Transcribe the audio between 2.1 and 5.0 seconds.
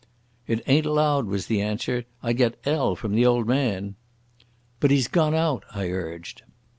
"I'd get 'ell from the old man." "But